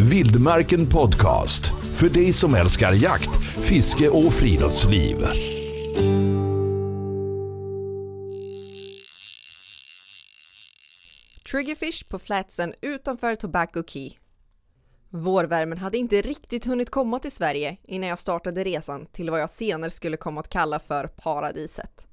Vildmarken 0.00 0.86
Podcast. 0.86 1.66
För 1.94 2.08
dig 2.08 2.32
som 2.32 2.54
älskar 2.54 2.92
jakt, 2.92 3.30
fiske 3.44 4.08
och 4.08 4.32
friluftsliv. 4.32 5.16
Triggerfish 11.50 12.10
på 12.10 12.18
flatsen 12.18 12.74
utanför 12.80 13.34
Tobacco 13.34 13.82
Key. 13.86 14.10
Vårvärmen 15.10 15.78
hade 15.78 15.98
inte 15.98 16.22
riktigt 16.22 16.64
hunnit 16.64 16.90
komma 16.90 17.18
till 17.18 17.32
Sverige 17.32 17.76
innan 17.82 18.08
jag 18.08 18.18
startade 18.18 18.64
resan 18.64 19.06
till 19.06 19.30
vad 19.30 19.40
jag 19.40 19.50
senare 19.50 19.90
skulle 19.90 20.16
komma 20.16 20.40
att 20.40 20.48
kalla 20.48 20.78
för 20.78 21.06
paradiset. 21.06 22.06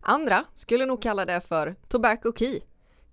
Andra 0.00 0.44
skulle 0.54 0.86
nog 0.86 1.02
kalla 1.02 1.24
det 1.24 1.40
för 1.40 1.76
Tobacco 1.88 2.32
Key. 2.36 2.60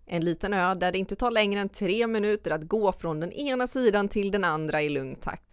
En 0.06 0.26
liten 0.26 0.54
ö 0.54 0.76
där 0.76 0.92
det 0.92 0.98
inte 0.98 1.16
tar 1.16 1.32
längre 1.32 1.60
än 1.60 1.70
tre 1.70 2.08
minuter 2.08 2.52
att 2.52 2.68
gå 2.68 2.92
från 2.92 3.20
den 3.20 3.32
ena 3.32 3.68
sidan 3.68 4.10
till 4.10 4.32
den 4.32 4.44
andra 4.44 4.82
i 4.82 4.90
lugn 4.90 5.16
takt. 5.16 5.44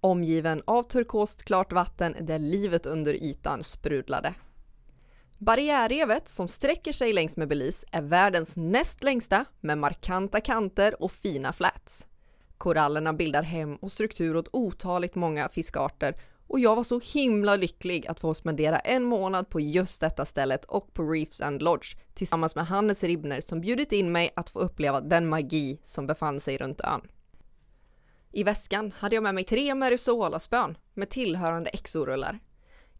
Omgiven 0.00 0.62
av 0.64 0.82
turkost 0.82 1.44
klart 1.44 1.72
vatten 1.72 2.16
där 2.20 2.38
livet 2.38 2.86
under 2.86 3.14
ytan 3.14 3.62
sprudlade. 3.62 4.34
Barriärrevet 5.38 6.28
som 6.28 6.48
sträcker 6.48 6.92
sig 6.92 7.12
längs 7.12 7.36
med 7.36 7.48
Belize 7.48 7.86
är 7.92 8.02
världens 8.02 8.56
näst 8.56 9.02
längsta 9.02 9.44
med 9.60 9.78
markanta 9.78 10.40
kanter 10.40 11.02
och 11.02 11.12
fina 11.12 11.52
flats. 11.52 12.06
Korallerna 12.58 13.12
bildar 13.12 13.42
hem 13.42 13.76
och 13.76 13.92
struktur 13.92 14.36
åt 14.36 14.48
otaligt 14.52 15.14
många 15.14 15.48
fiskarter 15.48 16.14
och 16.48 16.60
jag 16.60 16.76
var 16.76 16.84
så 16.84 17.00
himla 17.00 17.56
lycklig 17.56 18.06
att 18.06 18.20
få 18.20 18.34
spendera 18.34 18.78
en 18.78 19.04
månad 19.04 19.50
på 19.50 19.60
just 19.60 20.00
detta 20.00 20.24
stället 20.24 20.64
och 20.64 20.94
på 20.94 21.02
Reefs 21.02 21.40
and 21.40 21.62
Lodge 21.62 21.96
tillsammans 22.14 22.56
med 22.56 22.66
Hannes 22.66 23.04
Ribner 23.04 23.40
som 23.40 23.60
bjudit 23.60 23.92
in 23.92 24.12
mig 24.12 24.30
att 24.36 24.50
få 24.50 24.58
uppleva 24.58 25.00
den 25.00 25.28
magi 25.28 25.80
som 25.84 26.06
befann 26.06 26.40
sig 26.40 26.58
runt 26.58 26.80
ön. 26.80 27.08
I 28.32 28.42
väskan 28.42 28.92
hade 28.98 29.14
jag 29.14 29.22
med 29.22 29.34
mig 29.34 29.44
tre 29.44 29.74
Merisolaspön 29.74 30.78
med 30.94 31.10
tillhörande 31.10 31.70
exorullar. 31.70 32.38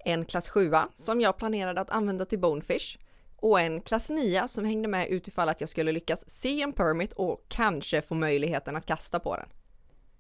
En 0.05 0.25
klass 0.25 0.49
7 0.49 0.73
som 0.95 1.21
jag 1.21 1.37
planerade 1.37 1.81
att 1.81 1.91
använda 1.91 2.25
till 2.25 2.39
Bonefish 2.39 2.99
och 3.37 3.61
en 3.61 3.81
klass 3.81 4.11
9 4.11 4.49
som 4.49 4.65
hängde 4.65 4.89
med 4.89 5.09
utifall 5.09 5.49
att 5.49 5.61
jag 5.61 5.69
skulle 5.69 5.93
lyckas 5.93 6.31
se 6.31 6.63
en 6.63 6.73
permit 6.73 7.13
och 7.13 7.45
kanske 7.49 8.03
få 8.03 8.15
möjligheten 8.15 8.77
att 8.77 8.87
kasta 8.87 9.21
på 9.21 9.37
den. 9.37 9.49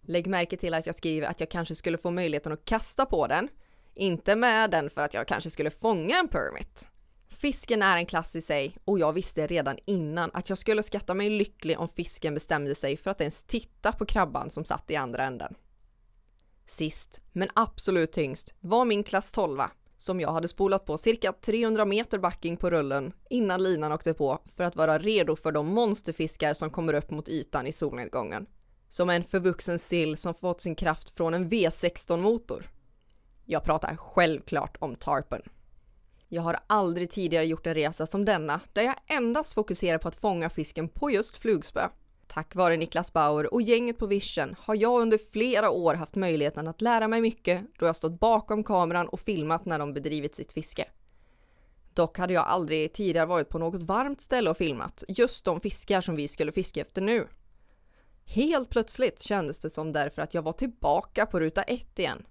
Lägg 0.08 0.26
märke 0.26 0.56
till 0.56 0.74
att 0.74 0.86
jag 0.86 0.96
skriver 0.96 1.26
att 1.26 1.40
jag 1.40 1.48
kanske 1.48 1.74
skulle 1.74 1.98
få 1.98 2.10
möjligheten 2.10 2.52
att 2.52 2.64
kasta 2.64 3.06
på 3.06 3.26
den, 3.26 3.48
inte 3.94 4.36
med 4.36 4.70
den 4.70 4.90
för 4.90 5.02
att 5.02 5.14
jag 5.14 5.28
kanske 5.28 5.50
skulle 5.50 5.70
fånga 5.70 6.18
en 6.18 6.28
permit. 6.28 6.88
Fisken 7.28 7.82
är 7.82 7.96
en 7.96 8.06
klass 8.06 8.36
i 8.36 8.42
sig 8.42 8.76
och 8.84 8.98
jag 8.98 9.12
visste 9.12 9.46
redan 9.46 9.78
innan 9.84 10.30
att 10.34 10.48
jag 10.48 10.58
skulle 10.58 10.82
skatta 10.82 11.14
mig 11.14 11.30
lycklig 11.30 11.78
om 11.78 11.88
fisken 11.88 12.34
bestämde 12.34 12.74
sig 12.74 12.96
för 12.96 13.10
att 13.10 13.20
ens 13.20 13.42
titta 13.42 13.92
på 13.92 14.06
krabban 14.06 14.50
som 14.50 14.64
satt 14.64 14.90
i 14.90 14.96
andra 14.96 15.24
änden. 15.24 15.54
Sist, 16.66 17.20
men 17.32 17.48
absolut 17.54 18.12
tyngst, 18.12 18.54
var 18.60 18.84
min 18.84 19.04
klass 19.04 19.32
12 19.32 19.60
som 19.96 20.20
jag 20.20 20.32
hade 20.32 20.48
spolat 20.48 20.84
på 20.84 20.98
cirka 20.98 21.32
300 21.32 21.84
meter 21.84 22.18
backing 22.18 22.56
på 22.56 22.70
rullen 22.70 23.12
innan 23.30 23.62
linan 23.62 23.92
åkte 23.92 24.14
på 24.14 24.42
för 24.56 24.64
att 24.64 24.76
vara 24.76 24.98
redo 24.98 25.36
för 25.36 25.52
de 25.52 25.66
monsterfiskar 25.66 26.54
som 26.54 26.70
kommer 26.70 26.94
upp 26.94 27.10
mot 27.10 27.28
ytan 27.28 27.66
i 27.66 27.72
solnedgången. 27.72 28.46
Som 28.88 29.10
en 29.10 29.24
förvuxen 29.24 29.78
sill 29.78 30.16
som 30.16 30.34
fått 30.34 30.60
sin 30.60 30.74
kraft 30.74 31.10
från 31.10 31.34
en 31.34 31.50
V16-motor. 31.50 32.70
Jag 33.44 33.64
pratar 33.64 33.96
självklart 33.96 34.76
om 34.80 34.96
tarpen. 34.96 35.42
Jag 36.28 36.42
har 36.42 36.58
aldrig 36.66 37.10
tidigare 37.10 37.46
gjort 37.46 37.66
en 37.66 37.74
resa 37.74 38.06
som 38.06 38.24
denna 38.24 38.60
där 38.72 38.82
jag 38.82 38.94
endast 39.06 39.54
fokuserar 39.54 39.98
på 39.98 40.08
att 40.08 40.16
fånga 40.16 40.50
fisken 40.50 40.88
på 40.88 41.10
just 41.10 41.38
flugspö. 41.38 41.88
Tack 42.26 42.54
vare 42.54 42.76
Niklas 42.76 43.12
Bauer 43.12 43.54
och 43.54 43.62
gänget 43.62 43.98
på 43.98 44.06
Vision 44.06 44.56
har 44.58 44.74
jag 44.74 45.00
under 45.00 45.18
flera 45.18 45.70
år 45.70 45.94
haft 45.94 46.14
möjligheten 46.14 46.68
att 46.68 46.80
lära 46.80 47.08
mig 47.08 47.20
mycket 47.20 47.64
då 47.78 47.86
jag 47.86 47.96
stått 47.96 48.20
bakom 48.20 48.64
kameran 48.64 49.08
och 49.08 49.20
filmat 49.20 49.64
när 49.64 49.78
de 49.78 49.94
bedrivit 49.94 50.34
sitt 50.34 50.52
fiske. 50.52 50.84
Dock 51.94 52.18
hade 52.18 52.32
jag 52.32 52.46
aldrig 52.46 52.92
tidigare 52.92 53.26
varit 53.26 53.48
på 53.48 53.58
något 53.58 53.82
varmt 53.82 54.20
ställe 54.20 54.50
och 54.50 54.56
filmat 54.56 55.04
just 55.08 55.44
de 55.44 55.60
fiskar 55.60 56.00
som 56.00 56.16
vi 56.16 56.28
skulle 56.28 56.52
fiska 56.52 56.80
efter 56.80 57.02
nu. 57.02 57.26
Helt 58.30 58.70
plötsligt 58.70 59.22
kändes 59.22 59.58
det 59.58 59.70
som 59.70 59.92
därför 59.92 60.22
att 60.22 60.34
jag 60.34 60.42
var 60.42 60.52
tillbaka 60.52 61.26
på 61.26 61.40
ruta 61.40 61.62
ett 61.62 61.98
igen. 61.98 62.26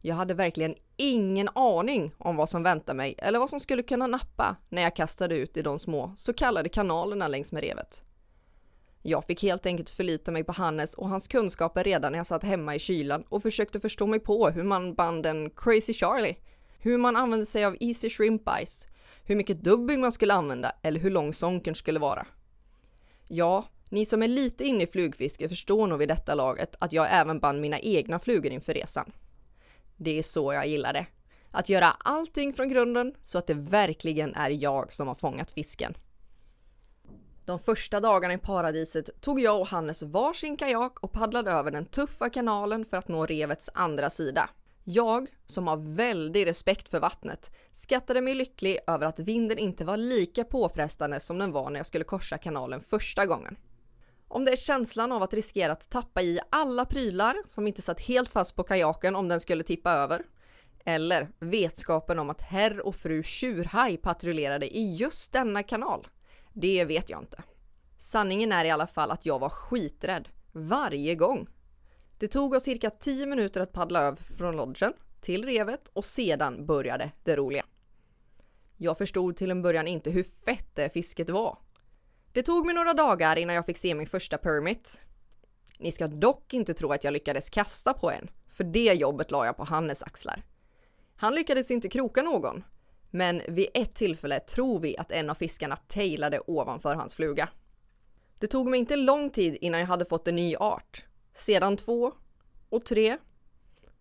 Jag 0.00 0.14
hade 0.14 0.34
verkligen 0.34 0.74
ingen 0.96 1.48
aning 1.54 2.14
om 2.18 2.36
vad 2.36 2.48
som 2.48 2.62
väntade 2.62 2.96
mig 2.96 3.14
eller 3.18 3.38
vad 3.38 3.50
som 3.50 3.60
skulle 3.60 3.82
kunna 3.82 4.06
nappa 4.06 4.56
när 4.68 4.82
jag 4.82 4.96
kastade 4.96 5.36
ut 5.36 5.56
i 5.56 5.62
de 5.62 5.78
små 5.78 6.14
så 6.16 6.32
kallade 6.32 6.68
kanalerna 6.68 7.28
längs 7.28 7.52
med 7.52 7.62
revet. 7.62 8.02
Jag 9.02 9.24
fick 9.24 9.42
helt 9.42 9.66
enkelt 9.66 9.90
förlita 9.90 10.30
mig 10.30 10.44
på 10.44 10.52
Hannes 10.52 10.94
och 10.94 11.08
hans 11.08 11.28
kunskaper 11.28 11.84
redan 11.84 12.12
när 12.12 12.18
jag 12.18 12.26
satt 12.26 12.42
hemma 12.42 12.74
i 12.74 12.78
kylan 12.78 13.24
och 13.28 13.42
försökte 13.42 13.80
förstå 13.80 14.06
mig 14.06 14.20
på 14.20 14.50
hur 14.50 14.64
man 14.64 14.94
band 14.94 15.26
en 15.26 15.50
Crazy 15.50 15.94
Charlie, 15.94 16.36
hur 16.78 16.98
man 16.98 17.16
använde 17.16 17.46
sig 17.46 17.64
av 17.64 17.76
Easy 17.80 18.10
Shrimp 18.10 18.48
Ice, 18.66 18.86
hur 19.24 19.36
mycket 19.36 19.64
dubbing 19.64 20.00
man 20.00 20.12
skulle 20.12 20.34
använda 20.34 20.72
eller 20.82 21.00
hur 21.00 21.10
lång 21.10 21.32
Sonken 21.32 21.74
skulle 21.74 21.98
vara. 21.98 22.26
Ja, 23.28 23.64
ni 23.88 24.06
som 24.06 24.22
är 24.22 24.28
lite 24.28 24.64
inne 24.64 24.82
i 24.82 24.86
flugfiske 24.86 25.48
förstår 25.48 25.86
nog 25.86 25.98
vid 25.98 26.08
detta 26.08 26.34
laget 26.34 26.76
att 26.78 26.92
jag 26.92 27.06
även 27.10 27.40
band 27.40 27.60
mina 27.60 27.80
egna 27.80 28.18
flugor 28.18 28.52
inför 28.52 28.74
resan. 28.74 29.12
Det 29.96 30.18
är 30.18 30.22
så 30.22 30.52
jag 30.52 30.66
gillar 30.68 30.92
det. 30.92 31.06
Att 31.50 31.68
göra 31.68 31.90
allting 31.90 32.52
från 32.52 32.68
grunden 32.68 33.14
så 33.22 33.38
att 33.38 33.46
det 33.46 33.54
verkligen 33.54 34.34
är 34.34 34.50
jag 34.50 34.92
som 34.92 35.08
har 35.08 35.14
fångat 35.14 35.50
fisken. 35.50 35.94
De 37.44 37.58
första 37.58 38.00
dagarna 38.00 38.34
i 38.34 38.38
paradiset 38.38 39.20
tog 39.20 39.40
jag 39.40 39.60
och 39.60 39.68
Hannes 39.68 40.02
varsin 40.02 40.56
kajak 40.56 41.00
och 41.00 41.12
paddlade 41.12 41.50
över 41.50 41.70
den 41.70 41.86
tuffa 41.86 42.30
kanalen 42.30 42.84
för 42.84 42.96
att 42.96 43.08
nå 43.08 43.26
revets 43.26 43.70
andra 43.74 44.10
sida. 44.10 44.50
Jag, 44.84 45.28
som 45.46 45.66
har 45.66 45.76
väldig 45.76 46.46
respekt 46.46 46.88
för 46.88 47.00
vattnet, 47.00 47.50
skattade 47.72 48.20
mig 48.20 48.34
lycklig 48.34 48.78
över 48.86 49.06
att 49.06 49.18
vinden 49.18 49.58
inte 49.58 49.84
var 49.84 49.96
lika 49.96 50.44
påfrestande 50.44 51.20
som 51.20 51.38
den 51.38 51.52
var 51.52 51.70
när 51.70 51.78
jag 51.78 51.86
skulle 51.86 52.04
korsa 52.04 52.38
kanalen 52.38 52.80
första 52.80 53.26
gången. 53.26 53.56
Om 54.28 54.44
det 54.44 54.52
är 54.52 54.56
känslan 54.56 55.12
av 55.12 55.22
att 55.22 55.34
riskera 55.34 55.72
att 55.72 55.90
tappa 55.90 56.22
i 56.22 56.40
alla 56.50 56.84
prylar 56.84 57.36
som 57.48 57.66
inte 57.66 57.82
satt 57.82 58.00
helt 58.00 58.28
fast 58.28 58.56
på 58.56 58.62
kajaken 58.62 59.16
om 59.16 59.28
den 59.28 59.40
skulle 59.40 59.64
tippa 59.64 59.90
över. 59.92 60.24
Eller 60.84 61.28
vetskapen 61.38 62.18
om 62.18 62.30
att 62.30 62.42
herr 62.42 62.80
och 62.80 62.96
fru 62.96 63.22
Tjurhaj 63.22 63.96
patrullerade 63.96 64.76
i 64.76 64.94
just 64.94 65.32
denna 65.32 65.62
kanal. 65.62 66.08
Det 66.52 66.84
vet 66.84 67.10
jag 67.10 67.22
inte. 67.22 67.42
Sanningen 67.98 68.52
är 68.52 68.64
i 68.64 68.70
alla 68.70 68.86
fall 68.86 69.10
att 69.10 69.26
jag 69.26 69.38
var 69.38 69.48
skiträdd. 69.48 70.28
Varje 70.52 71.14
gång. 71.14 71.48
Det 72.18 72.28
tog 72.28 72.54
oss 72.54 72.62
cirka 72.62 72.90
10 72.90 73.26
minuter 73.26 73.60
att 73.60 73.72
paddla 73.72 74.02
över 74.02 74.22
från 74.22 74.56
lodgen 74.56 74.92
till 75.20 75.44
revet 75.44 75.90
och 75.92 76.04
sedan 76.04 76.66
började 76.66 77.10
det 77.24 77.36
roliga. 77.36 77.64
Jag 78.76 78.98
förstod 78.98 79.36
till 79.36 79.50
en 79.50 79.62
början 79.62 79.88
inte 79.88 80.10
hur 80.10 80.24
fett 80.44 80.74
det 80.74 80.90
fisket 80.90 81.30
var. 81.30 81.58
Det 82.32 82.42
tog 82.42 82.66
mig 82.66 82.74
några 82.74 82.94
dagar 82.94 83.36
innan 83.36 83.54
jag 83.54 83.66
fick 83.66 83.78
se 83.78 83.94
min 83.94 84.06
första 84.06 84.38
permit. 84.38 85.00
Ni 85.78 85.92
ska 85.92 86.06
dock 86.06 86.54
inte 86.54 86.74
tro 86.74 86.92
att 86.92 87.04
jag 87.04 87.12
lyckades 87.12 87.50
kasta 87.50 87.94
på 87.94 88.10
en, 88.10 88.30
för 88.48 88.64
det 88.64 88.92
jobbet 88.94 89.30
la 89.30 89.46
jag 89.46 89.56
på 89.56 89.64
Hannes 89.64 90.02
axlar. 90.02 90.42
Han 91.16 91.34
lyckades 91.34 91.70
inte 91.70 91.88
kroka 91.88 92.22
någon, 92.22 92.64
men 93.10 93.42
vid 93.48 93.68
ett 93.74 93.94
tillfälle 93.94 94.40
tror 94.40 94.80
vi 94.80 94.96
att 94.96 95.12
en 95.12 95.30
av 95.30 95.34
fiskarna 95.34 95.76
tailade 95.76 96.40
ovanför 96.46 96.94
hans 96.94 97.14
fluga. 97.14 97.48
Det 98.38 98.46
tog 98.46 98.68
mig 98.68 98.80
inte 98.80 98.96
lång 98.96 99.30
tid 99.30 99.58
innan 99.60 99.80
jag 99.80 99.86
hade 99.86 100.04
fått 100.04 100.28
en 100.28 100.36
ny 100.36 100.56
art. 100.56 101.04
Sedan 101.32 101.76
två 101.76 102.12
och 102.68 102.84
tre. 102.84 103.18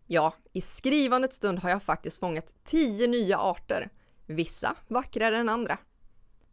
Ja, 0.05 0.33
i 0.53 0.61
skrivandets 0.61 1.35
stund 1.35 1.59
har 1.59 1.69
jag 1.69 1.83
faktiskt 1.83 2.19
fångat 2.19 2.53
tio 2.63 3.07
nya 3.07 3.37
arter. 3.37 3.89
Vissa 4.25 4.75
vackrare 4.87 5.37
än 5.37 5.49
andra. 5.49 5.77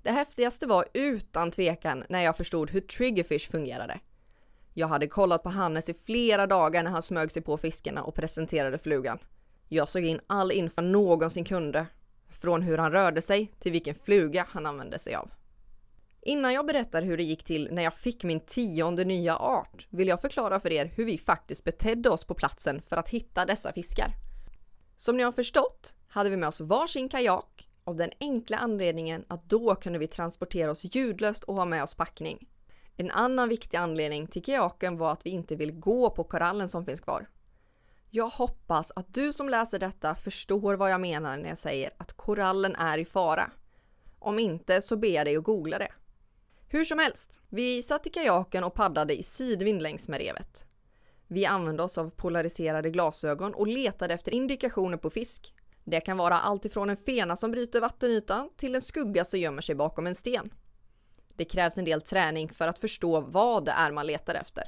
Det 0.05 0.13
häftigaste 0.13 0.67
var 0.67 0.89
utan 0.95 1.51
tvekan 1.51 2.05
när 2.09 2.21
jag 2.21 2.37
förstod 2.37 2.71
hur 2.71 2.81
triggerfish 2.81 3.51
fungerade. 3.51 4.01
Jag 4.75 4.89
hade 4.89 5.07
kollat 5.07 5.43
på 5.43 5.49
Hannes 5.49 5.89
i 5.89 5.95
flera 5.95 6.47
dagar 6.47 6.83
när 6.83 6.91
han 6.91 7.03
smög 7.03 7.33
sig 7.33 7.43
på 7.43 7.57
fiskarna 7.57 8.03
och 8.03 8.15
presenterade 8.15 8.79
flugan. 8.79 9.19
Jag 9.69 9.89
såg 9.89 10.05
in 10.05 10.21
all 10.27 10.53
info 10.53 10.81
någonsin 10.83 11.45
kunde, 11.45 11.87
från 12.31 12.63
hur 12.63 12.79
han 12.79 12.93
rörde 12.93 13.23
sig 13.23 13.53
till 13.59 13.73
vilken 13.73 13.95
fluga 13.95 14.47
han 14.51 14.67
använde 14.67 14.99
sig 14.99 15.15
av. 15.15 15.31
Innan 16.23 16.53
jag 16.53 16.67
berättar 16.67 17.03
hur 17.03 17.17
det 17.17 17.23
gick 17.23 17.45
till 17.45 17.69
när 17.73 17.83
jag 17.83 17.95
fick 17.95 18.25
min 18.25 18.41
tionde 18.41 19.05
nya 19.05 19.37
art 19.37 19.87
vill 19.91 20.09
jag 20.09 20.21
förklara 20.21 20.61
för 20.61 20.73
er 20.73 20.85
hur 20.97 21.05
vi 21.05 21.19
faktiskt 21.19 21.65
betedde 21.65 22.11
oss 22.11 22.25
på 22.25 22.35
platsen 22.35 22.83
för 22.83 22.97
att 22.97 23.09
hitta 23.09 23.45
dessa 23.45 23.73
fiskar. 23.73 24.15
Som 24.97 25.17
ni 25.17 25.23
har 25.23 25.33
förstått 25.33 25.95
hade 26.09 26.31
vi 26.31 26.37
med 26.37 26.49
oss 26.49 26.61
varsin 26.61 27.09
kajak 27.09 27.64
av 27.85 27.97
den 27.97 28.11
enkla 28.21 28.57
anledningen 28.57 29.25
att 29.29 29.49
då 29.49 29.75
kunde 29.75 29.99
vi 29.99 30.07
transportera 30.07 30.71
oss 30.71 30.85
ljudlöst 30.85 31.45
och 31.45 31.55
ha 31.55 31.65
med 31.65 31.83
oss 31.83 31.95
packning. 31.95 32.49
En 32.97 33.11
annan 33.11 33.49
viktig 33.49 33.77
anledning 33.77 34.27
till 34.27 34.43
kajaken 34.43 34.97
var 34.97 35.13
att 35.13 35.27
vi 35.27 35.31
inte 35.31 35.57
vill 35.57 35.73
gå 35.73 36.11
på 36.11 36.25
korallen 36.25 36.69
som 36.69 36.85
finns 36.85 37.01
kvar. 37.01 37.29
Jag 38.11 38.29
hoppas 38.29 38.93
att 38.97 39.15
du 39.15 39.33
som 39.33 39.49
läser 39.49 39.79
detta 39.79 40.15
förstår 40.15 40.75
vad 40.75 40.91
jag 40.91 41.01
menar 41.01 41.37
när 41.37 41.49
jag 41.49 41.59
säger 41.59 41.91
att 41.97 42.13
korallen 42.13 42.77
är 42.77 42.99
i 42.99 43.05
fara. 43.05 43.51
Om 44.19 44.39
inte 44.39 44.83
så 44.83 44.97
ber 44.97 45.09
jag 45.09 45.27
dig 45.27 45.37
att 45.37 45.45
googla 45.45 45.79
det. 45.79 45.93
Hur 46.69 46.85
som 46.85 46.99
helst, 46.99 47.41
vi 47.49 47.83
satt 47.83 48.07
i 48.07 48.11
kajaken 48.11 48.65
och 48.65 48.75
paddlade 48.75 49.19
i 49.19 49.23
sidvind 49.23 49.83
längs 49.83 50.09
med 50.09 50.19
revet. 50.19 50.65
Vi 51.27 51.47
använde 51.47 51.83
oss 51.83 51.99
av 51.99 52.11
polariserade 52.11 52.91
glasögon 52.91 53.55
och 53.55 53.67
letade 53.67 54.15
efter 54.15 54.33
indikationer 54.33 54.97
på 54.97 55.11
fisk. 55.11 55.54
Det 55.85 56.01
kan 56.01 56.17
vara 56.17 56.35
allt 56.41 56.65
ifrån 56.65 56.91
en 56.91 56.97
fena 56.97 57.37
som 57.37 57.51
bryter 57.51 57.81
vattenytan 57.81 58.51
till 58.57 58.75
en 58.75 58.81
skugga 58.81 59.25
som 59.25 59.41
gömmer 59.41 59.63
sig 59.63 59.75
bakom 59.75 60.07
en 60.07 60.15
sten. 60.15 60.51
Det 61.37 61.45
krävs 61.45 61.79
en 61.79 61.85
del 61.85 62.03
träning 62.03 62.49
för 62.49 62.69
att 62.69 62.79
förstå 62.79 63.21
vad 63.21 63.65
det 63.65 63.73
är 63.73 63.93
man 63.93 64.07
letar 64.07 64.35
efter. 64.35 64.65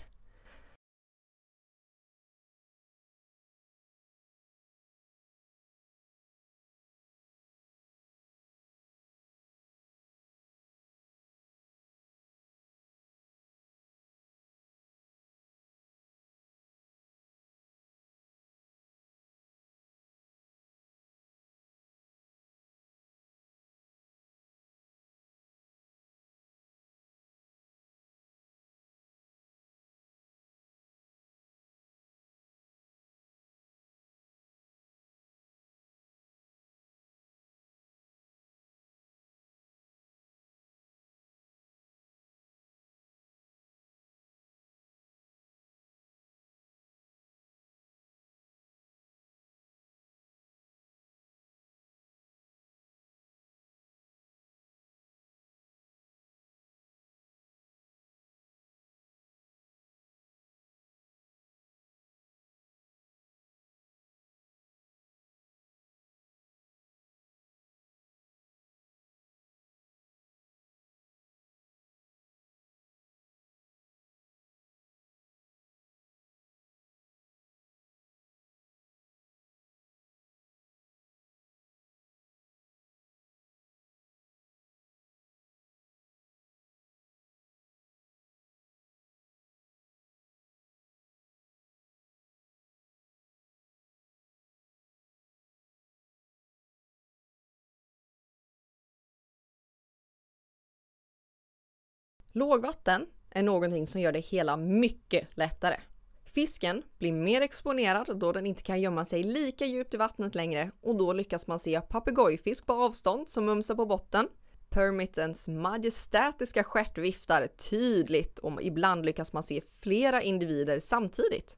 Lågvatten 102.37 103.07
är 103.31 103.43
någonting 103.43 103.87
som 103.87 104.01
gör 104.01 104.13
det 104.13 104.21
hela 104.21 104.57
mycket 104.57 105.29
lättare. 105.37 105.81
Fisken 106.25 106.83
blir 106.99 107.13
mer 107.13 107.41
exponerad 107.41 108.19
då 108.19 108.33
den 108.33 108.47
inte 108.47 108.63
kan 108.63 108.81
gömma 108.81 109.05
sig 109.05 109.23
lika 109.23 109.65
djupt 109.65 109.95
i 109.95 109.97
vattnet 109.97 110.35
längre 110.35 110.71
och 110.81 110.97
då 110.97 111.13
lyckas 111.13 111.47
man 111.47 111.59
se 111.59 111.81
papegojfisk 111.81 112.67
på 112.67 112.73
avstånd 112.73 113.29
som 113.29 113.45
mumsar 113.45 113.75
på 113.75 113.87
botten. 113.87 114.29
Permittens 114.69 115.49
majestätiska 115.49 116.65
stjärt 116.65 116.99
viftar 116.99 117.47
tydligt 117.47 118.39
och 118.39 118.63
ibland 118.63 119.05
lyckas 119.07 119.33
man 119.33 119.43
se 119.43 119.61
flera 119.81 120.23
individer 120.23 120.81
samtidigt. 120.81 121.57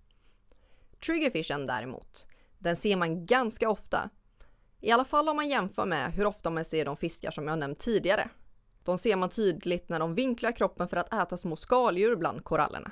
Triggerfishen 1.06 1.66
däremot, 1.66 2.26
den 2.58 2.76
ser 2.76 2.96
man 2.96 3.26
ganska 3.26 3.70
ofta. 3.70 4.10
I 4.80 4.90
alla 4.90 5.04
fall 5.04 5.28
om 5.28 5.36
man 5.36 5.48
jämför 5.48 5.86
med 5.86 6.12
hur 6.12 6.26
ofta 6.26 6.50
man 6.50 6.64
ser 6.64 6.84
de 6.84 6.96
fiskar 6.96 7.30
som 7.30 7.48
jag 7.48 7.58
nämnt 7.58 7.78
tidigare. 7.78 8.30
De 8.88 8.98
ser 8.98 9.16
man 9.16 9.28
tydligt 9.28 9.88
när 9.88 9.98
de 9.98 10.14
vinklar 10.14 10.52
kroppen 10.52 10.88
för 10.88 10.96
att 10.96 11.14
äta 11.14 11.36
små 11.36 11.56
skaldjur 11.56 12.16
bland 12.16 12.44
korallerna. 12.44 12.90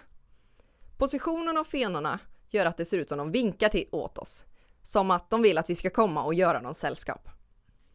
Positionen 0.99 1.57
av 1.57 1.65
fenorna 1.65 2.19
gör 2.49 2.67
att 2.67 2.77
det 2.77 2.85
ser 2.85 2.99
ut 2.99 3.09
som 3.09 3.19
de 3.19 3.33
vinkar 3.33 3.69
till 3.69 3.89
åt 3.93 4.19
oss. 4.19 4.45
Som 4.83 5.11
att 5.11 5.31
de 5.31 5.43
vill 5.43 5.59
att 5.59 5.71
vi 5.71 5.75
ska 5.75 5.91
komma 5.91 6.25
och 6.25 6.35
göra 6.35 6.61
någon 6.61 6.75
sällskap. 6.75 7.29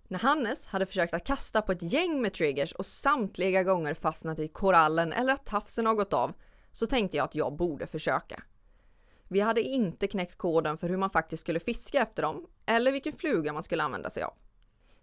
När 0.07 0.19
Hannes 0.19 0.65
hade 0.65 0.85
försökt 0.85 1.13
att 1.13 1.25
kasta 1.25 1.61
på 1.61 1.71
ett 1.71 1.93
gäng 1.93 2.21
med 2.21 2.33
triggers 2.33 2.73
och 2.73 2.85
samtliga 2.85 3.63
gånger 3.63 3.93
fastnat 3.93 4.39
i 4.39 4.47
korallen 4.47 5.13
eller 5.13 5.33
att 5.33 5.45
tafsen 5.45 5.85
har 5.85 5.93
gått 5.93 6.13
av 6.13 6.33
så 6.71 6.85
tänkte 6.85 7.17
jag 7.17 7.23
att 7.23 7.35
jag 7.35 7.55
borde 7.55 7.87
försöka. 7.87 8.43
Vi 9.27 9.39
hade 9.39 9.61
inte 9.61 10.07
knäckt 10.07 10.37
koden 10.37 10.77
för 10.77 10.89
hur 10.89 10.97
man 10.97 11.09
faktiskt 11.09 11.41
skulle 11.41 11.59
fiska 11.59 12.01
efter 12.01 12.23
dem 12.23 12.47
eller 12.65 12.91
vilken 12.91 13.13
fluga 13.13 13.53
man 13.53 13.63
skulle 13.63 13.83
använda 13.83 14.09
sig 14.09 14.23
av. 14.23 14.33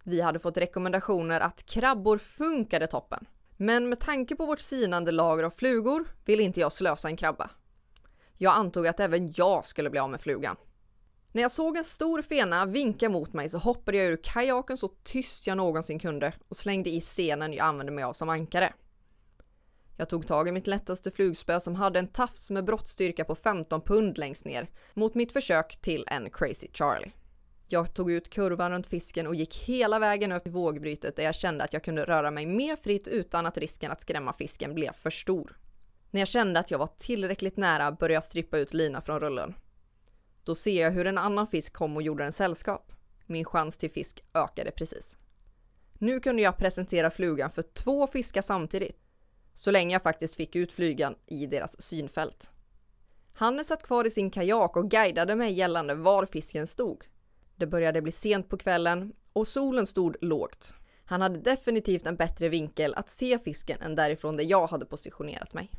Vi 0.05 0.21
hade 0.21 0.39
fått 0.39 0.57
rekommendationer 0.57 1.41
att 1.41 1.67
krabbor 1.67 2.19
funkade 2.19 2.87
toppen. 2.87 3.27
Men 3.57 3.89
med 3.89 4.01
tanke 4.01 4.37
på 4.37 4.47
vårt 4.47 4.61
sinande 4.61 5.13
lager 5.13 5.45
av 5.45 5.51
flugor 5.51 6.05
vill 6.25 6.41
inte 6.41 6.61
jag 6.61 6.73
slösa 6.73 7.09
en 7.09 7.17
krabba. 7.17 7.51
Jag 8.37 8.55
antog 8.55 8.87
att 8.87 9.01
även 9.01 9.33
jag 9.37 9.67
skulle 9.67 9.91
bli 9.91 10.01
av 10.01 10.11
med 10.11 10.21
flugan. 10.21 10.57
När 11.33 11.43
jag 11.43 11.53
såg 11.53 11.77
en 11.77 11.85
stor 11.85 12.23
fena 12.23 12.67
vinka 12.67 13.09
mot 13.09 13.33
mig 13.33 13.49
så 13.49 13.59
hoppade 13.59 13.99
jag 13.99 14.07
ur 14.07 14.21
kajaken 14.23 14.77
så 14.77 14.89
tyst 14.89 15.47
jag 15.47 15.57
någonsin 15.57 15.99
kunde 15.99 16.33
och 16.49 16.57
slängde 16.57 16.91
i 16.91 17.01
senen 17.01 17.53
jag 17.53 17.67
använde 17.67 17.93
mig 17.93 18.05
av 18.05 18.13
som 18.13 18.29
ankare. 18.29 18.73
Jag 19.97 20.09
tog 20.09 20.27
tag 20.27 20.49
i 20.49 20.53
mitt 20.53 20.67
lättaste 20.67 21.11
flugspö 21.11 21.61
som 21.61 21.75
hade 21.75 21.99
en 21.99 22.09
tafs 22.09 22.51
med 22.51 22.65
brottstyrka 22.65 23.25
på 23.25 23.35
15 23.35 23.81
pund 23.81 24.19
längst 24.19 24.45
ner 24.45 24.71
mot 24.95 25.15
mitt 25.15 25.33
försök 25.33 25.81
till 25.81 26.05
en 26.07 26.31
Crazy 26.31 26.69
Charlie. 26.73 27.13
Jag 27.71 27.95
tog 27.95 28.11
ut 28.11 28.31
kurvan 28.31 28.71
runt 28.71 28.87
fisken 28.87 29.27
och 29.27 29.35
gick 29.35 29.57
hela 29.57 29.99
vägen 29.99 30.33
upp 30.33 30.47
i 30.47 30.51
vågbrytet 30.51 31.17
där 31.17 31.23
jag 31.23 31.35
kände 31.35 31.65
att 31.65 31.73
jag 31.73 31.85
kunde 31.85 32.05
röra 32.05 32.31
mig 32.31 32.47
mer 32.47 32.77
fritt 32.77 33.09
utan 33.09 33.47
att 33.47 33.59
risken 33.59 33.91
att 33.91 34.01
skrämma 34.01 34.33
fisken 34.33 34.75
blev 34.75 34.93
för 34.93 35.11
stor. 35.11 35.59
När 36.11 36.21
jag 36.21 36.29
kände 36.29 36.61
att 36.61 36.71
jag 36.71 36.79
var 36.79 36.91
tillräckligt 36.99 37.57
nära 37.57 37.93
började 37.93 38.15
jag 38.15 38.25
strippa 38.25 38.59
ut 38.59 38.75
lina 38.75 39.01
från 39.01 39.21
rullen. 39.21 39.55
Då 40.45 40.55
ser 40.55 40.83
jag 40.83 40.91
hur 40.91 41.07
en 41.07 41.19
annan 41.19 41.47
fisk 41.47 41.73
kom 41.73 41.97
och 41.97 42.03
gjorde 42.03 42.25
en 42.25 42.33
sällskap. 42.33 42.93
Min 43.27 43.45
chans 43.45 43.77
till 43.77 43.91
fisk 43.91 44.25
ökade 44.35 44.71
precis. 44.71 45.17
Nu 45.99 46.21
kunde 46.21 46.43
jag 46.43 46.57
presentera 46.57 47.11
flugan 47.11 47.51
för 47.51 47.63
två 47.63 48.07
fiskar 48.07 48.43
samtidigt. 48.43 48.99
Så 49.55 49.71
länge 49.71 49.95
jag 49.95 50.03
faktiskt 50.03 50.35
fick 50.35 50.57
ut 50.57 50.73
flygan 50.73 51.15
i 51.27 51.47
deras 51.47 51.83
synfält. 51.83 52.51
Hannes 53.35 53.67
satt 53.67 53.83
kvar 53.83 54.05
i 54.05 54.11
sin 54.11 54.31
kajak 54.31 54.77
och 54.77 54.91
guidade 54.91 55.37
mig 55.37 55.53
gällande 55.53 55.95
var 55.95 56.27
fisken 56.27 56.67
stod. 56.67 57.05
Det 57.59 57.67
började 57.67 58.03
bli 58.03 58.13
sent 58.13 58.49
på 58.49 58.57
kvällen 58.57 59.13
och 59.33 59.49
solen 59.49 59.87
stod 59.87 60.17
lågt. 60.21 60.75
Han 61.05 61.21
hade 61.21 61.39
definitivt 61.39 62.07
en 62.07 62.17
bättre 62.17 62.49
vinkel 62.49 62.95
att 62.95 63.11
se 63.11 63.39
fisken 63.39 63.81
än 63.81 63.95
därifrån 63.95 64.37
där 64.37 64.45
jag 64.45 64.67
hade 64.67 64.87
positionerat 64.87 65.55
mig. 65.55 65.71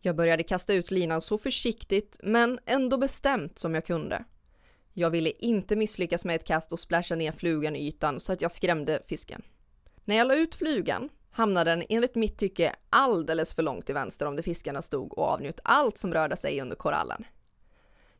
Jag 0.00 0.16
började 0.16 0.42
kasta 0.42 0.74
ut 0.74 0.90
linan 0.90 1.20
så 1.20 1.38
försiktigt 1.38 2.20
men 2.22 2.58
ändå 2.66 2.96
bestämt 2.96 3.58
som 3.58 3.74
jag 3.74 3.86
kunde. 3.86 4.24
Jag 4.92 5.10
ville 5.10 5.30
inte 5.30 5.76
misslyckas 5.76 6.24
med 6.24 6.36
ett 6.36 6.46
kast 6.46 6.72
och 6.72 6.80
splasha 6.80 7.14
ner 7.14 7.32
flugan 7.32 7.76
i 7.76 7.88
ytan 7.88 8.20
så 8.20 8.32
att 8.32 8.40
jag 8.40 8.52
skrämde 8.52 9.02
fisken. 9.08 9.42
När 10.04 10.16
jag 10.16 10.26
la 10.26 10.34
ut 10.34 10.54
flugan 10.54 11.08
hamnade 11.30 11.70
den 11.70 11.84
enligt 11.88 12.14
mitt 12.14 12.38
tycke 12.38 12.74
alldeles 12.90 13.54
för 13.54 13.62
långt 13.62 13.86
till 13.86 13.94
vänster 13.94 14.26
om 14.26 14.36
där 14.36 14.42
fiskarna 14.42 14.82
stod 14.82 15.18
och 15.18 15.24
avnjöt 15.24 15.60
allt 15.64 15.98
som 15.98 16.14
rörde 16.14 16.36
sig 16.36 16.60
under 16.60 16.76
korallen. 16.76 17.24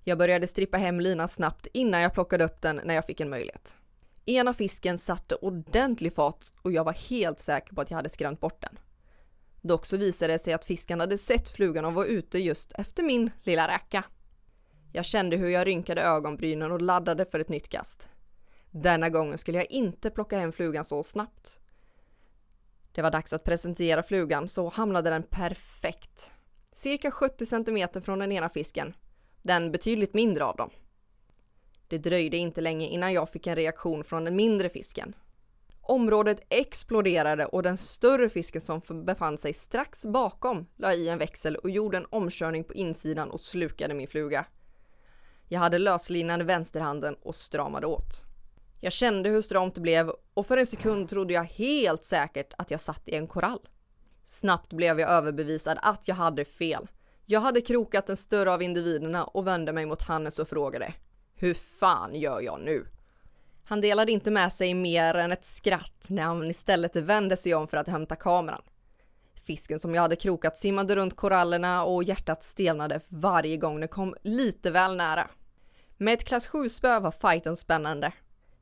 Jag 0.05 0.19
började 0.19 0.47
strippa 0.47 0.79
hem 0.79 1.01
linan 1.01 1.29
snabbt 1.29 1.67
innan 1.73 2.01
jag 2.01 2.15
plockade 2.15 2.45
upp 2.45 2.61
den 2.61 2.81
när 2.85 2.95
jag 2.95 3.07
fick 3.07 3.21
en 3.21 3.31
möjlighet. 3.31 3.77
Ena 4.25 4.55
fisken 4.55 4.99
satte 4.99 5.35
ordentlig 5.35 6.15
fart 6.15 6.45
och 6.63 6.73
jag 6.73 6.85
var 6.85 6.93
helt 6.93 7.39
säker 7.39 7.75
på 7.75 7.81
att 7.81 7.91
jag 7.91 7.97
hade 7.97 8.09
skrämt 8.09 8.41
bort 8.41 8.61
den. 8.63 8.79
Dock 9.61 9.87
så 9.87 9.97
visade 9.97 10.33
det 10.33 10.39
sig 10.39 10.53
att 10.53 10.65
fisken 10.65 11.01
hade 11.01 11.19
sett 11.19 11.49
flugan 11.49 11.85
och 11.85 11.95
var 11.95 12.05
ute 12.05 12.39
just 12.39 12.73
efter 12.73 13.03
min 13.03 13.31
lilla 13.43 13.69
räka. 13.69 14.05
Jag 14.93 15.05
kände 15.05 15.37
hur 15.37 15.49
jag 15.49 15.67
rynkade 15.67 16.03
ögonbrynen 16.03 16.73
och 16.73 16.83
laddade 16.83 17.25
för 17.25 17.41
ett 17.41 17.49
nytt 17.49 17.69
kast. 17.69 18.09
Denna 18.71 19.09
gången 19.09 19.39
skulle 19.39 19.59
jag 19.59 19.71
inte 19.71 20.11
plocka 20.11 20.39
hem 20.39 20.53
flugan 20.53 20.85
så 20.85 21.03
snabbt. 21.03 21.59
Det 22.93 23.03
var 23.03 23.11
dags 23.11 23.33
att 23.33 23.45
presentera 23.45 24.03
flugan 24.03 24.49
så 24.49 24.69
hamnade 24.69 25.11
den 25.11 25.23
perfekt. 25.23 26.33
Cirka 26.73 27.11
70 27.11 27.47
cm 27.47 28.03
från 28.03 28.19
den 28.19 28.33
ena 28.33 28.49
fisken 28.49 28.95
den 29.43 29.73
betydligt 29.73 30.15
mindre 30.15 30.45
av 30.45 30.57
dem. 30.57 30.71
Det 31.89 31.99
dröjde 31.99 32.37
inte 32.37 32.61
länge 32.61 32.87
innan 32.87 33.13
jag 33.13 33.31
fick 33.31 33.47
en 33.47 33.57
reaktion 33.57 34.05
från 34.05 34.25
den 34.25 34.37
mindre 34.37 34.69
fisken. 34.69 35.15
Området 35.81 36.41
exploderade 36.49 37.47
och 37.47 37.63
den 37.63 37.77
större 37.77 38.29
fisken 38.29 38.61
som 38.61 38.81
befann 39.05 39.39
sig 39.39 39.53
strax 39.53 40.05
bakom 40.05 40.67
la 40.77 40.95
i 40.95 41.09
en 41.09 41.19
växel 41.19 41.57
och 41.57 41.71
gjorde 41.71 41.97
en 41.97 42.07
omkörning 42.11 42.65
på 42.65 42.75
insidan 42.75 43.31
och 43.31 43.41
slukade 43.41 43.95
min 43.95 44.09
fluga. 44.09 44.47
Jag 45.49 45.61
hade 45.61 45.79
löslinan 45.79 46.41
i 46.41 46.45
vänsterhanden 46.45 47.15
och 47.23 47.35
stramade 47.35 47.87
åt. 47.87 48.25
Jag 48.81 48.93
kände 48.93 49.29
hur 49.29 49.43
stramt 49.43 49.75
det 49.75 49.81
blev 49.81 50.13
och 50.35 50.47
för 50.47 50.57
en 50.57 50.67
sekund 50.67 51.09
trodde 51.09 51.35
jag 51.35 51.45
helt 51.45 52.05
säkert 52.05 52.55
att 52.59 52.71
jag 52.71 52.81
satt 52.81 53.09
i 53.09 53.15
en 53.15 53.27
korall. 53.27 53.69
Snabbt 54.25 54.73
blev 54.73 55.01
jag 55.01 55.11
överbevisad 55.11 55.79
att 55.83 56.09
jag 56.09 56.15
hade 56.15 56.45
fel. 56.45 56.89
Jag 57.33 57.41
hade 57.41 57.61
krokat 57.61 58.07
den 58.07 58.17
större 58.17 58.53
av 58.53 58.63
individerna 58.63 59.25
och 59.25 59.47
vände 59.47 59.73
mig 59.73 59.87
mot 59.87 60.03
Hannes 60.03 60.39
och 60.39 60.49
frågade 60.49 60.95
Hur 61.35 61.55
fan 61.55 62.15
gör 62.15 62.41
jag 62.41 62.61
nu? 62.61 62.87
Han 63.65 63.81
delade 63.81 64.13
inte 64.13 64.31
med 64.31 64.53
sig 64.53 64.75
mer 64.75 65.15
än 65.15 65.33
ett 65.33 65.47
skratt 65.47 66.05
när 66.07 66.23
han 66.23 66.51
istället 66.51 66.97
vände 66.97 67.37
sig 67.37 67.55
om 67.55 67.69
för 67.69 67.77
att 67.77 67.89
hämta 67.89 68.17
kameran. 68.17 68.63
Fisken 69.45 69.81
som 69.81 69.95
jag 69.95 70.03
hade 70.03 70.17
krokat 70.17 70.59
simmade 70.59 70.97
runt 70.97 71.17
korallerna 71.17 71.85
och 71.85 72.05
hjärtat 72.05 72.45
stelnade 72.45 73.01
varje 73.09 73.57
gång 73.57 73.81
den 73.81 73.89
kom 73.89 74.15
lite 74.23 74.71
väl 74.71 74.97
nära. 74.97 75.29
Med 75.97 76.15
ett 76.15 76.25
klass 76.25 76.49
7-spö 76.49 77.01
var 77.01 77.11
fighten 77.11 77.57
spännande. 77.57 78.13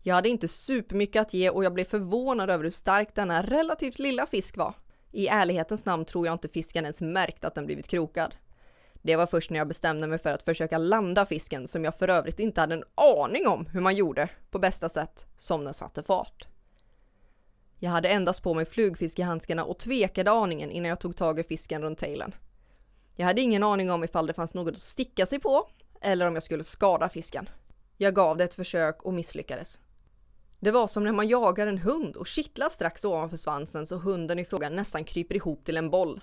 Jag 0.03 0.15
hade 0.15 0.29
inte 0.29 0.49
supermycket 0.49 1.23
att 1.23 1.35
ge 1.35 1.51
och 1.51 1.65
jag 1.65 1.75
blev 1.75 1.85
förvånad 1.85 2.51
över 2.51 2.65
hur 2.65 2.71
stark 2.71 3.15
denna 3.15 3.43
relativt 3.43 3.99
lilla 3.99 4.27
fisk 4.27 4.57
var. 4.57 4.75
I 5.13 5.29
ärlighetens 5.29 5.85
namn 5.85 6.05
tror 6.05 6.27
jag 6.27 6.33
inte 6.33 6.49
fisken 6.49 6.85
ens 6.85 7.01
märkt 7.01 7.45
att 7.45 7.55
den 7.55 7.67
blivit 7.67 7.89
krokad. 7.89 8.35
Det 9.03 9.17
var 9.17 9.27
först 9.27 9.51
när 9.51 9.59
jag 9.59 9.69
bestämde 9.69 10.07
mig 10.07 10.19
för 10.19 10.31
att 10.31 10.43
försöka 10.43 10.79
landa 10.79 11.27
fisken 11.27 11.69
som 11.69 11.85
jag 11.85 11.99
för 11.99 12.09
övrigt 12.09 12.39
inte 12.39 12.61
hade 12.61 12.75
en 12.75 12.85
aning 12.95 13.49
om 13.49 13.67
hur 13.67 13.81
man 13.81 13.97
gjorde 13.97 14.29
på 14.51 14.59
bästa 14.59 14.89
sätt 14.89 15.27
som 15.37 15.65
den 15.65 15.75
satte 15.75 16.03
fart. 16.03 16.47
Jag 17.77 17.91
hade 17.91 18.09
endast 18.09 18.43
på 18.43 18.55
mig 18.55 18.65
flugfiskehandskarna 18.65 19.65
och 19.65 19.79
tvekade 19.79 20.31
aningen 20.31 20.71
innan 20.71 20.89
jag 20.89 21.01
tog 21.01 21.17
tag 21.17 21.39
i 21.39 21.43
fisken 21.43 21.83
runt 21.83 21.99
tailen. 21.99 22.35
Jag 23.17 23.27
hade 23.27 23.41
ingen 23.41 23.63
aning 23.63 23.91
om 23.91 24.05
ifall 24.05 24.27
det 24.27 24.33
fanns 24.33 24.55
något 24.55 24.75
att 24.75 24.83
sticka 24.83 25.27
sig 25.27 25.41
på 25.41 25.69
eller 26.01 26.27
om 26.27 26.35
jag 26.35 26.43
skulle 26.43 26.65
skada 26.65 27.09
fisken. 27.09 27.49
Jag 27.97 28.15
gav 28.15 28.37
det 28.37 28.45
ett 28.45 28.55
försök 28.55 29.03
och 29.03 29.15
misslyckades. 29.15 29.81
Det 30.61 30.71
var 30.71 30.87
som 30.87 31.05
när 31.05 31.13
man 31.13 31.29
jagar 31.29 31.67
en 31.67 31.79
hund 31.79 32.17
och 32.17 32.27
kittlar 32.27 32.69
strax 32.69 33.05
ovanför 33.05 33.37
svansen 33.37 33.87
så 33.87 33.97
hunden 33.97 34.39
i 34.39 34.45
fråga 34.45 34.69
nästan 34.69 35.05
kryper 35.05 35.35
ihop 35.35 35.65
till 35.65 35.77
en 35.77 35.91
boll. 35.91 36.21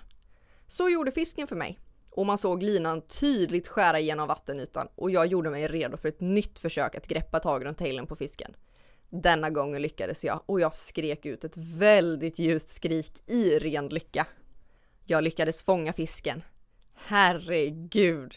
Så 0.66 0.88
gjorde 0.88 1.12
fisken 1.12 1.46
för 1.46 1.56
mig 1.56 1.80
och 2.16 2.26
man 2.26 2.38
såg 2.38 2.62
linan 2.62 3.00
tydligt 3.00 3.68
skära 3.68 4.00
igenom 4.00 4.28
vattenytan 4.28 4.88
och 4.94 5.10
jag 5.10 5.26
gjorde 5.26 5.50
mig 5.50 5.68
redo 5.68 5.96
för 5.96 6.08
ett 6.08 6.20
nytt 6.20 6.58
försök 6.58 6.94
att 6.94 7.06
greppa 7.06 7.40
tag 7.40 7.64
runt 7.64 7.78
tailen 7.78 8.06
på 8.06 8.16
fisken. 8.16 8.56
Denna 9.10 9.50
gången 9.50 9.82
lyckades 9.82 10.24
jag 10.24 10.42
och 10.46 10.60
jag 10.60 10.74
skrek 10.74 11.26
ut 11.26 11.44
ett 11.44 11.56
väldigt 11.56 12.38
ljust 12.38 12.68
skrik 12.68 13.22
i 13.26 13.58
ren 13.58 13.88
lycka. 13.88 14.26
Jag 15.06 15.24
lyckades 15.24 15.64
fånga 15.64 15.92
fisken. 15.92 16.42
Herregud! 16.94 18.34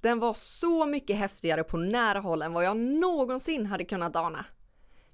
Den 0.00 0.18
var 0.18 0.34
så 0.34 0.86
mycket 0.86 1.16
häftigare 1.16 1.64
på 1.64 1.76
nära 1.76 2.18
håll 2.18 2.42
än 2.42 2.52
vad 2.52 2.64
jag 2.64 2.76
någonsin 2.76 3.66
hade 3.66 3.84
kunnat 3.84 4.16
ana. 4.16 4.44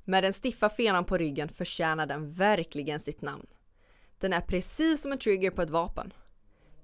Med 0.04 0.24
den 0.24 0.32
stiffa 0.32 0.68
fenan 0.68 1.04
på 1.04 1.16
ryggen 1.16 1.48
förtjänar 1.48 2.06
den 2.06 2.32
verkligen 2.32 3.00
sitt 3.00 3.22
namn. 3.22 3.46
Den 4.18 4.32
är 4.32 4.40
precis 4.40 5.02
som 5.02 5.12
en 5.12 5.18
trigger 5.18 5.50
på 5.50 5.62
ett 5.62 5.70
vapen. 5.70 6.12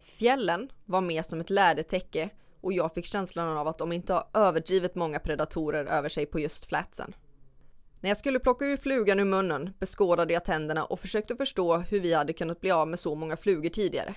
Fjällen 0.00 0.72
var 0.84 1.00
mer 1.00 1.22
som 1.22 1.40
ett 1.40 1.50
lädertäcke 1.50 2.30
och 2.60 2.72
jag 2.72 2.94
fick 2.94 3.06
känslan 3.06 3.56
av 3.58 3.68
att 3.68 3.78
de 3.78 3.92
inte 3.92 4.12
har 4.12 4.28
överdrivet 4.34 4.94
många 4.94 5.18
predatorer 5.18 5.84
över 5.84 6.08
sig 6.08 6.26
på 6.26 6.40
just 6.40 6.64
flatsen. 6.64 7.14
När 8.00 8.10
jag 8.10 8.16
skulle 8.16 8.38
plocka 8.38 8.64
ur 8.64 8.76
flugan 8.76 9.20
ur 9.20 9.24
munnen 9.24 9.70
beskådade 9.78 10.32
jag 10.32 10.44
tänderna 10.44 10.84
och 10.84 11.00
försökte 11.00 11.36
förstå 11.36 11.76
hur 11.76 12.00
vi 12.00 12.14
hade 12.14 12.32
kunnat 12.32 12.60
bli 12.60 12.70
av 12.70 12.88
med 12.88 12.98
så 12.98 13.14
många 13.14 13.36
flugor 13.36 13.70
tidigare. 13.70 14.14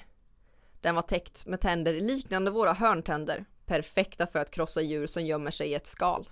Den 0.82 0.96
var 0.96 1.02
täckt 1.02 1.46
med 1.46 1.62
tänder 1.62 1.94
liknande 1.94 2.52
våra 2.52 2.74
hörntänder, 2.74 3.46
perfekta 3.66 4.28
för 4.28 4.40
att 4.40 4.52
krossa 4.52 4.82
djur 4.82 5.08
som 5.08 5.25
gömmer 5.25 5.52
sig 5.52 5.68
i 5.68 5.74
ett 5.74 5.88
skal. 5.88 6.30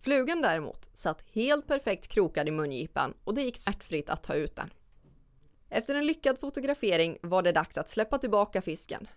Flugan 0.00 0.42
däremot 0.42 0.88
satt 0.94 1.24
helt 1.32 1.66
perfekt 1.66 2.08
krokad 2.08 2.48
i 2.48 2.50
mungipan 2.50 3.14
och 3.24 3.34
det 3.34 3.42
gick 3.42 3.56
smärtfritt 3.56 4.10
att 4.10 4.22
ta 4.22 4.34
ut 4.34 4.56
den. 4.56 4.70
Efter 5.74 5.94
en 5.94 6.06
lyckad 6.06 6.38
fotografering 6.38 7.18
var 7.22 7.42
det 7.42 7.52
dags 7.52 7.78
att 7.78 7.90
släppa 7.90 8.18
tillbaka 8.18 8.62
fisken. 8.62 9.08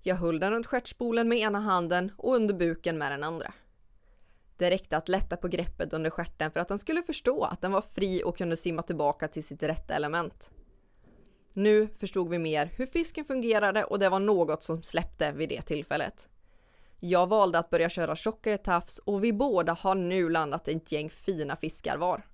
Jag 0.00 0.16
höll 0.16 0.40
den 0.40 0.50
runt 0.52 0.66
stjärtspolen 0.66 1.28
med 1.28 1.38
ena 1.38 1.60
handen 1.60 2.12
och 2.16 2.34
under 2.34 2.54
buken 2.54 2.98
med 2.98 3.12
den 3.12 3.24
andra. 3.24 3.52
Det 4.56 4.70
räckte 4.70 4.96
att 4.96 5.08
lätta 5.08 5.36
på 5.36 5.48
greppet 5.48 5.92
under 5.92 6.10
stjärten 6.10 6.50
för 6.50 6.60
att 6.60 6.68
den 6.68 6.78
skulle 6.78 7.02
förstå 7.02 7.44
att 7.44 7.60
den 7.60 7.72
var 7.72 7.80
fri 7.80 8.22
och 8.24 8.36
kunde 8.36 8.56
simma 8.56 8.82
tillbaka 8.82 9.28
till 9.28 9.44
sitt 9.44 9.62
rätta 9.62 9.94
element. 9.94 10.50
Nu 11.52 11.88
förstod 11.88 12.30
vi 12.30 12.38
mer 12.38 12.70
hur 12.76 12.86
fisken 12.86 13.24
fungerade 13.24 13.84
och 13.84 13.98
det 13.98 14.08
var 14.08 14.20
något 14.20 14.62
som 14.62 14.82
släppte 14.82 15.32
vid 15.32 15.48
det 15.48 15.62
tillfället. 15.62 16.28
Jag 17.00 17.26
valde 17.26 17.58
att 17.58 17.70
börja 17.70 17.88
köra 17.88 18.16
tjockare 18.16 18.58
tafs 18.58 18.98
och 18.98 19.24
vi 19.24 19.32
båda 19.32 19.72
har 19.72 19.94
nu 19.94 20.28
landat 20.28 20.68
ett 20.68 20.92
gäng 20.92 21.10
fina 21.10 21.56
fiskar 21.56 21.96
var. 21.96 22.26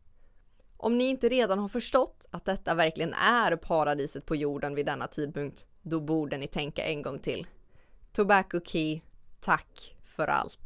Om 0.82 0.98
ni 0.98 1.04
inte 1.04 1.28
redan 1.28 1.58
har 1.58 1.68
förstått 1.68 2.26
att 2.30 2.44
detta 2.44 2.74
verkligen 2.74 3.14
är 3.14 3.56
paradiset 3.56 4.26
på 4.26 4.36
jorden 4.36 4.74
vid 4.74 4.86
denna 4.86 5.06
tidpunkt, 5.06 5.66
då 5.82 6.00
borde 6.00 6.38
ni 6.38 6.46
tänka 6.46 6.84
en 6.84 7.02
gång 7.02 7.18
till. 7.18 7.46
Tobacco 8.12 8.60
Key, 8.64 9.00
tack 9.40 9.96
för 10.06 10.26
allt. 10.26 10.58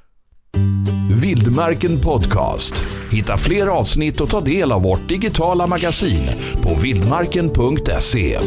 Vildmarken 1.22 2.00
Podcast. 2.00 2.84
Hitta 3.10 3.36
fler 3.36 3.66
avsnitt 3.66 4.20
och 4.20 4.30
ta 4.30 4.40
del 4.40 4.72
av 4.72 4.82
vårt 4.82 5.08
digitala 5.08 5.66
magasin 5.66 6.22
på 6.62 6.80
vildmarken.se. 6.82 8.38